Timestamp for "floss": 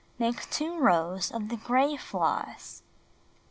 1.95-2.81